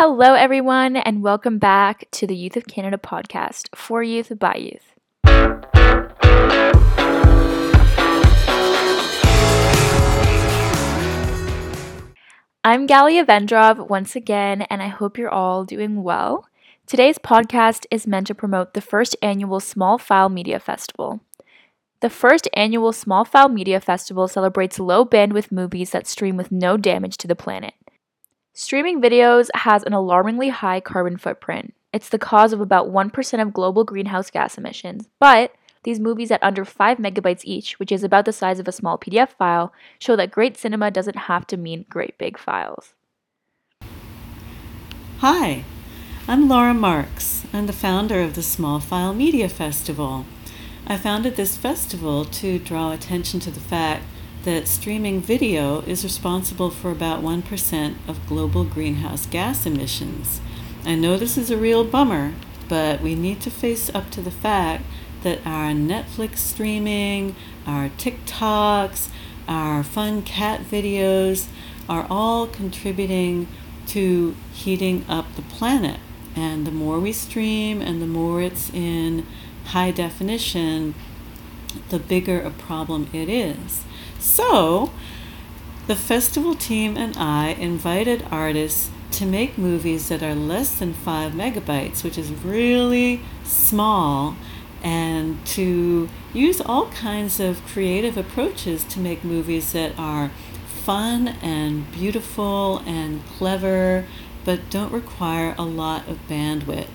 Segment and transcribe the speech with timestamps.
[0.00, 4.94] Hello, everyone, and welcome back to the Youth of Canada podcast for youth by youth.
[12.62, 16.46] I'm Galia Vendrov once again, and I hope you're all doing well.
[16.86, 21.18] Today's podcast is meant to promote the first annual Small File Media Festival.
[22.02, 26.76] The first annual Small File Media Festival celebrates low bandwidth movies that stream with no
[26.76, 27.74] damage to the planet.
[28.60, 31.74] Streaming videos has an alarmingly high carbon footprint.
[31.92, 35.52] It's the cause of about 1% of global greenhouse gas emissions, but
[35.84, 38.98] these movies at under 5 megabytes each, which is about the size of a small
[38.98, 42.94] PDF file, show that great cinema doesn't have to mean great big files.
[45.18, 45.62] Hi,
[46.26, 47.44] I'm Laura Marks.
[47.52, 50.26] I'm the founder of the Small File Media Festival.
[50.84, 54.02] I founded this festival to draw attention to the fact
[54.44, 60.40] that streaming video is responsible for about 1% of global greenhouse gas emissions.
[60.84, 62.34] I know this is a real bummer,
[62.68, 64.84] but we need to face up to the fact
[65.22, 67.34] that our Netflix streaming,
[67.66, 69.08] our TikToks,
[69.48, 71.48] our fun cat videos
[71.88, 73.48] are all contributing
[73.88, 75.98] to heating up the planet.
[76.36, 79.26] And the more we stream and the more it's in
[79.66, 80.94] high definition,
[81.88, 83.84] the bigger a problem it is.
[84.18, 84.90] So,
[85.86, 91.32] the festival team and I invited artists to make movies that are less than 5
[91.32, 94.36] megabytes, which is really small,
[94.82, 100.30] and to use all kinds of creative approaches to make movies that are
[100.66, 104.04] fun and beautiful and clever,
[104.44, 106.88] but don't require a lot of bandwidth.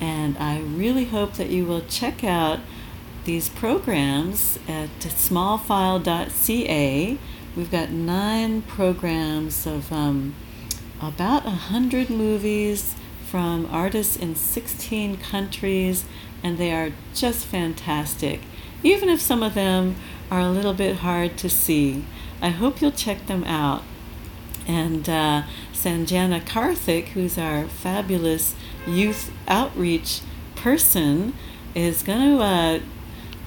[0.00, 2.60] And I really hope that you will check out
[3.24, 7.18] these programs at smallfile.ca.
[7.54, 10.34] We've got nine programs of um,
[11.00, 12.94] about a hundred movies
[13.30, 16.04] from artists in 16 countries,
[16.42, 18.40] and they are just fantastic,
[18.82, 19.96] even if some of them
[20.30, 22.04] are a little bit hard to see.
[22.40, 23.82] I hope you'll check them out.
[24.66, 28.54] And uh, Sanjana Karthik, who's our fabulous
[28.86, 30.20] youth outreach
[30.54, 31.34] person,
[31.74, 32.80] is going to uh,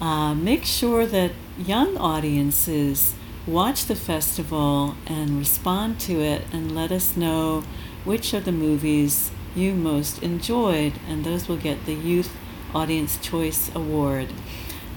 [0.00, 3.14] uh, make sure that young audiences
[3.46, 7.62] watch the festival and respond to it and let us know
[8.04, 12.30] which of the movies you most enjoyed, and those will get the Youth
[12.74, 14.28] Audience Choice Award.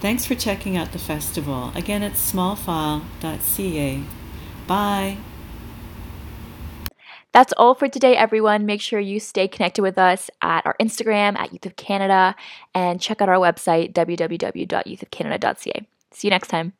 [0.00, 1.72] Thanks for checking out the festival.
[1.74, 4.02] Again, it's smallfile.ca.
[4.66, 5.16] Bye.
[7.32, 8.66] That's all for today, everyone.
[8.66, 12.36] Make sure you stay connected with us at our Instagram at Youth of Canada
[12.74, 15.86] and check out our website, www.youthofcanada.ca.
[16.10, 16.74] See you next time.